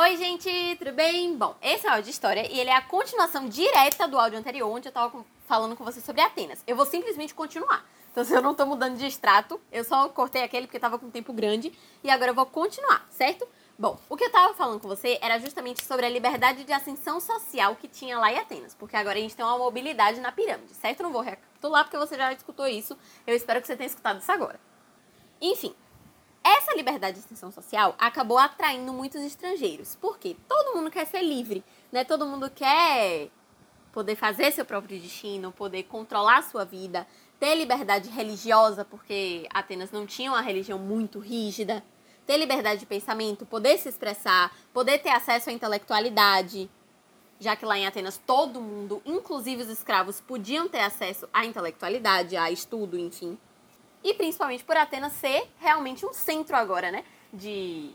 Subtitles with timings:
[0.00, 0.48] Oi, gente,
[0.78, 1.36] tudo bem?
[1.36, 4.38] Bom, esse é o áudio de história e ele é a continuação direta do áudio
[4.38, 6.62] anterior, onde eu tava falando com vocês sobre Atenas.
[6.68, 7.84] Eu vou simplesmente continuar.
[8.12, 11.06] Então, se eu não tô mudando de extrato, eu só cortei aquele porque tava com
[11.06, 13.44] um tempo grande e agora eu vou continuar, certo?
[13.76, 17.18] Bom, o que eu tava falando com você era justamente sobre a liberdade de ascensão
[17.18, 20.74] social que tinha lá em Atenas, porque agora a gente tem uma mobilidade na pirâmide,
[20.74, 21.02] certo?
[21.02, 22.96] Não vou recapitular porque você já escutou isso.
[23.26, 24.60] Eu espero que você tenha escutado isso agora.
[25.40, 25.74] Enfim,
[26.48, 29.94] essa liberdade de extensão social acabou atraindo muitos estrangeiros.
[29.96, 30.36] Por quê?
[30.48, 32.04] Todo mundo quer ser livre, né?
[32.04, 33.28] Todo mundo quer
[33.92, 37.06] poder fazer seu próprio destino, poder controlar sua vida,
[37.38, 41.82] ter liberdade religiosa, porque Atenas não tinha uma religião muito rígida,
[42.26, 46.70] ter liberdade de pensamento, poder se expressar, poder ter acesso à intelectualidade,
[47.40, 52.36] já que lá em Atenas todo mundo, inclusive os escravos, podiam ter acesso à intelectualidade,
[52.36, 53.38] a estudo, enfim.
[54.08, 57.04] E principalmente por Atenas ser realmente um centro agora, né?
[57.30, 57.90] De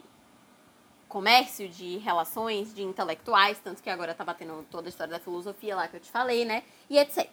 [1.10, 5.76] comércio, de relações, de intelectuais, tanto que agora tá batendo toda a história da filosofia
[5.76, 6.62] lá que eu te falei, né?
[6.88, 7.28] E etc.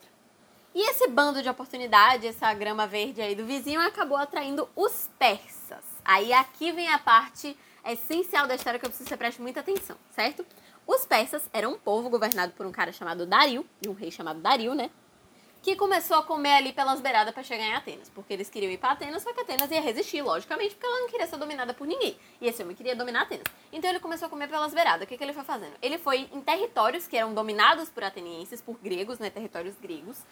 [0.75, 5.85] E esse bando de oportunidade, essa grama verde aí do vizinho, acabou atraindo os persas.
[6.03, 9.61] Aí aqui vem a parte essencial da história que eu preciso que você preste muita
[9.61, 10.43] atenção, certo?
[10.87, 14.41] Os persas eram um povo governado por um cara chamado Dario, de um rei chamado
[14.41, 14.91] Dario, né?
[15.63, 18.79] Que começou a comer ali pelas beiradas para chegar em Atenas, porque eles queriam ir
[18.79, 21.87] para Atenas, só que Atenas ia resistir, logicamente, porque ela não queria ser dominada por
[21.87, 22.17] ninguém.
[22.41, 23.45] E esse homem queria dominar Atenas.
[23.73, 25.05] Então ele começou a comer pelas beiradas.
[25.05, 25.75] O que, que ele foi fazendo?
[25.83, 30.25] Ele foi em territórios que eram dominados por atenienses, por gregos, né, territórios gregos,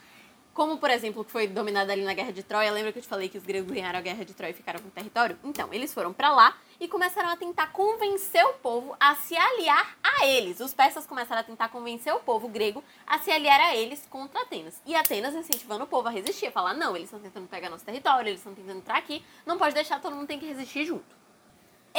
[0.58, 2.72] como, por exemplo, que foi dominada ali na Guerra de Troia.
[2.72, 4.80] Lembra que eu te falei que os gregos ganharam a Guerra de Troia e ficaram
[4.80, 5.38] com o território?
[5.44, 9.96] Então, eles foram para lá e começaram a tentar convencer o povo a se aliar
[10.02, 10.58] a eles.
[10.58, 14.42] Os persas começaram a tentar convencer o povo grego a se aliar a eles contra
[14.42, 14.82] Atenas.
[14.84, 17.84] E Atenas incentivando o povo a resistir, a falar: não, eles estão tentando pegar nosso
[17.84, 21.17] território, eles estão tentando entrar aqui, não pode deixar, todo mundo tem que resistir junto.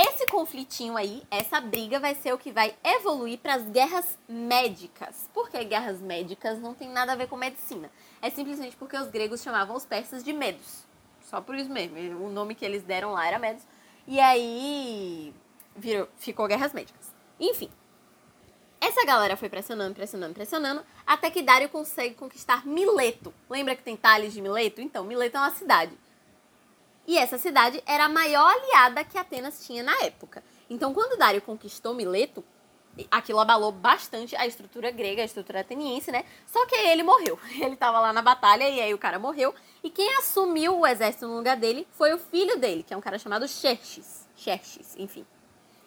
[0.01, 5.29] Esse conflitinho aí, essa briga vai ser o que vai evoluir para as guerras médicas.
[5.33, 7.91] Por que guerras médicas não tem nada a ver com medicina?
[8.21, 10.85] É simplesmente porque os gregos chamavam os persas de medos.
[11.19, 11.97] Só por isso mesmo.
[12.25, 13.61] O nome que eles deram lá era medos.
[14.07, 15.33] E aí
[15.75, 17.13] virou, ficou guerras médicas.
[17.37, 17.69] Enfim.
[18.79, 23.33] Essa galera foi pressionando, pressionando, pressionando, até que Dário consegue conquistar Mileto.
[23.49, 24.79] Lembra que tem Tales de Mileto?
[24.79, 25.91] Então, Mileto é uma cidade.
[27.09, 30.43] E essa cidade era a maior aliada que Atenas tinha na época.
[30.69, 32.45] Então, quando Dário conquistou Mileto,
[33.09, 36.23] aquilo abalou bastante a estrutura grega, a estrutura ateniense, né?
[36.45, 37.39] Só que ele morreu.
[37.59, 39.55] Ele tava lá na batalha e aí o cara morreu.
[39.83, 43.01] E quem assumiu o exército no lugar dele foi o filho dele, que é um
[43.01, 44.27] cara chamado Xerxes.
[44.35, 45.25] Xerxes, enfim.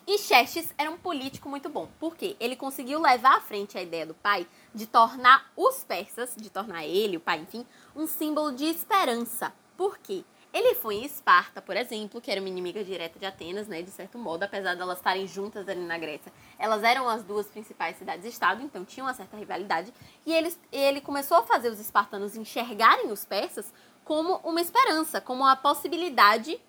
[0.04, 4.04] E Xerxes era um político muito bom, porque ele conseguiu levar à frente a ideia
[4.04, 4.44] do pai
[4.75, 9.53] de tornar os persas, de tornar ele, o pai, enfim, um símbolo de esperança.
[9.77, 10.25] Por quê?
[10.53, 13.91] Ele foi em Esparta, por exemplo, que era uma inimiga direta de Atenas, né, de
[13.91, 16.31] certo modo, apesar de elas estarem juntas ali na Grécia.
[16.59, 19.95] Elas eram as duas principais cidades-estado, então tinham uma certa rivalidade.
[20.27, 23.73] E ele, ele começou a fazer os espartanos enxergarem os persas
[24.05, 26.61] como uma esperança, como a possibilidade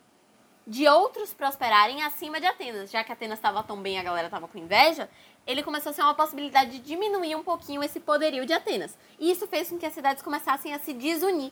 [0.66, 2.90] de outros prosperarem acima de Atenas.
[2.90, 5.10] Já que Atenas estava tão bem, a galera estava com inveja,
[5.46, 8.98] ele começou a ser uma possibilidade de diminuir um pouquinho esse poderio de Atenas.
[9.20, 11.52] E isso fez com que as cidades começassem a se desunir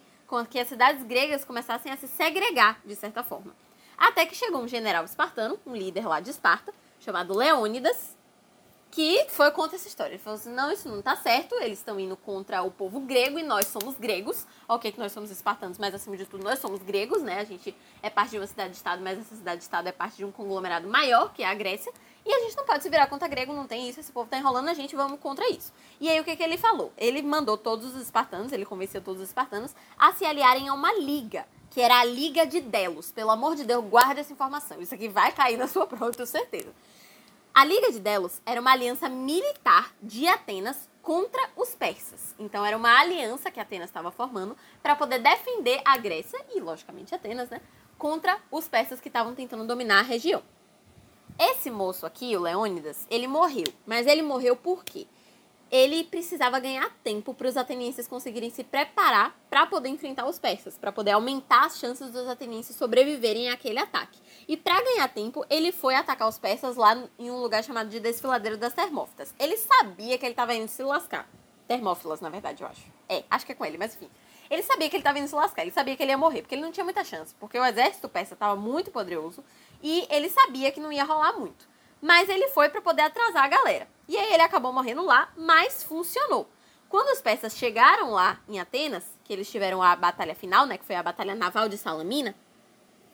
[0.49, 3.53] que as cidades gregas começassem a se segregar, de certa forma.
[3.97, 8.15] Até que chegou um general espartano, um líder lá de Esparta, chamado Leônidas,
[8.89, 10.13] que foi contra essa história.
[10.13, 13.39] Ele falou assim: não, isso não está certo, eles estão indo contra o povo grego
[13.39, 14.45] e nós somos gregos.
[14.67, 17.39] Ok, que nós somos espartanos, mas acima de tudo nós somos gregos, né?
[17.39, 20.87] A gente é parte de uma cidade-estado, mas essa cidade-estado é parte de um conglomerado
[20.87, 21.91] maior, que é a Grécia.
[22.25, 24.37] E a gente não pode se virar contra grego, não tem isso, esse povo tá
[24.37, 25.73] enrolando a gente, vamos contra isso.
[25.99, 26.93] E aí o que, que ele falou?
[26.97, 30.93] Ele mandou todos os espartanos, ele convenceu todos os espartanos a se aliarem a uma
[30.93, 33.11] liga, que era a Liga de Delos.
[33.11, 34.79] Pelo amor de Deus, guarde essa informação.
[34.81, 36.71] Isso aqui vai cair na sua prova, eu tenho certeza.
[37.53, 42.35] A Liga de Delos era uma aliança militar de Atenas contra os persas.
[42.37, 47.15] Então era uma aliança que Atenas estava formando para poder defender a Grécia e, logicamente,
[47.15, 47.59] Atenas, né,
[47.97, 50.43] contra os persas que estavam tentando dominar a região.
[51.43, 53.65] Esse moço aqui, o Leônidas, ele morreu.
[53.83, 55.07] Mas ele morreu por quê?
[55.71, 60.77] Ele precisava ganhar tempo para os atenienses conseguirem se preparar para poder enfrentar os persas,
[60.77, 64.19] para poder aumentar as chances dos atenienses sobreviverem àquele ataque.
[64.47, 67.99] E para ganhar tempo, ele foi atacar os persas lá em um lugar chamado de
[67.99, 69.33] Desfiladeiro das Termófilas.
[69.39, 71.27] Ele sabia que ele estava indo se lascar.
[71.67, 72.85] Termófilas, na verdade, eu acho.
[73.09, 74.11] É, acho que é com ele, mas enfim.
[74.51, 76.55] Ele sabia que ele estava indo se lascar, ele sabia que ele ia morrer, porque
[76.55, 79.41] ele não tinha muita chance, porque o exército persa estava muito poderoso
[79.81, 81.65] e ele sabia que não ia rolar muito.
[82.01, 83.87] Mas ele foi para poder atrasar a galera.
[84.09, 86.49] E aí ele acabou morrendo lá, mas funcionou.
[86.89, 90.83] Quando os persas chegaram lá em Atenas, que eles tiveram a batalha final, né, que
[90.83, 92.35] foi a batalha naval de Salamina,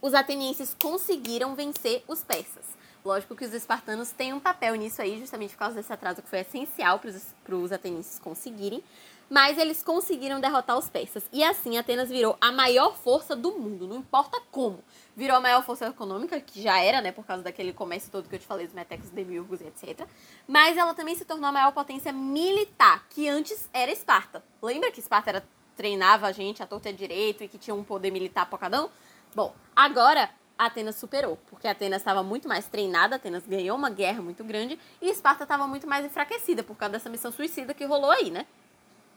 [0.02, 2.66] os atenienses conseguiram vencer os persas.
[3.06, 6.30] Lógico que os espartanos têm um papel nisso aí, justamente por causa desse atraso que
[6.30, 8.84] foi essencial para os atenienses conseguirem.
[9.30, 11.26] Mas eles conseguiram derrotar os persas.
[11.34, 14.82] E assim, Atenas virou a maior força do mundo, não importa como.
[15.16, 18.36] Virou a maior força econômica, que já era, né, por causa daquele comércio todo que
[18.36, 20.08] eu te falei, dos metecos, demiurgos e etc.
[20.48, 24.42] Mas ela também se tornou a maior potência militar, que antes era Esparta.
[24.62, 25.44] Lembra que Esparta era,
[25.76, 28.90] treinava a gente a torta direito e que tinha um poder militar pocadão?
[29.36, 34.44] Bom, agora Atenas superou, porque Atenas estava muito mais treinada, Atenas ganhou uma guerra muito
[34.44, 38.32] grande e Esparta estava muito mais enfraquecida por causa dessa missão suicida que rolou aí,
[38.32, 38.46] né?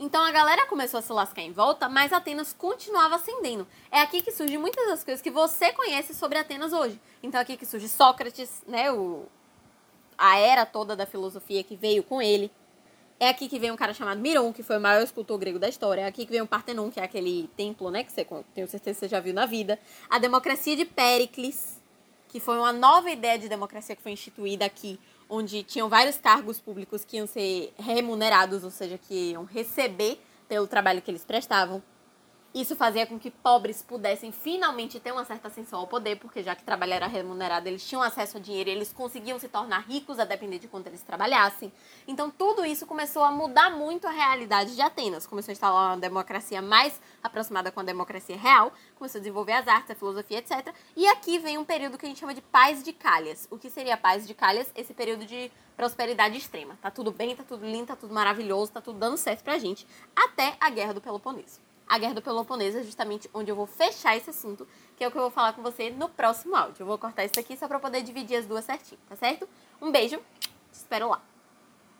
[0.02, 3.68] Então a galera começou a se lascar em volta, mas Atenas continuava ascendendo.
[3.92, 6.98] É aqui que surgem muitas das coisas que você conhece sobre Atenas hoje.
[7.22, 9.26] Então é aqui que surge Sócrates, né, o
[10.16, 12.50] a era toda da filosofia que veio com ele.
[13.18, 15.68] É aqui que vem um cara chamado Miron, que foi o maior escultor grego da
[15.68, 16.00] história.
[16.00, 19.00] É aqui que vem o Partenon, que é aquele templo, né, que você tenho certeza
[19.00, 19.78] que você já viu na vida.
[20.08, 21.78] A democracia de Péricles,
[22.26, 24.98] que foi uma nova ideia de democracia que foi instituída aqui
[25.30, 30.66] onde tinham vários cargos públicos que iam ser remunerados, ou seja, que iam receber pelo
[30.66, 31.80] trabalho que eles prestavam.
[32.52, 36.56] Isso fazia com que pobres pudessem finalmente ter uma certa ascensão ao poder, porque já
[36.56, 40.18] que trabalho era remunerado, eles tinham acesso a dinheiro e eles conseguiam se tornar ricos
[40.18, 41.72] a depender de quanto eles trabalhassem.
[42.08, 45.28] Então tudo isso começou a mudar muito a realidade de Atenas.
[45.28, 49.68] Começou a instalar uma democracia mais aproximada com a democracia real, começou a desenvolver as
[49.68, 50.74] artes, a filosofia, etc.
[50.96, 53.46] E aqui vem um período que a gente chama de paz de Calhas.
[53.48, 54.72] O que seria a paz de Calhas?
[54.74, 56.76] Esse período de prosperidade extrema.
[56.82, 59.86] Tá tudo bem, tá tudo lindo, tá tudo maravilhoso, tá tudo dando certo pra gente,
[60.16, 64.16] até a Guerra do Peloponeso a Guerra do Peloponeso, é justamente onde eu vou fechar
[64.16, 64.66] esse assunto,
[64.96, 66.82] que é o que eu vou falar com você no próximo áudio.
[66.82, 69.48] Eu vou cortar isso aqui só para poder dividir as duas certinho, tá certo?
[69.82, 71.20] Um beijo, te espero lá.